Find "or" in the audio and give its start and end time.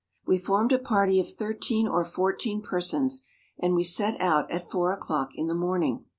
1.87-2.03